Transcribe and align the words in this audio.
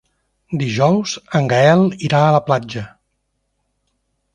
Dijous 0.61 1.13
en 1.41 1.51
Gaël 1.53 1.85
irà 2.09 2.25
a 2.31 2.35
la 2.39 2.43
platja. 2.51 2.85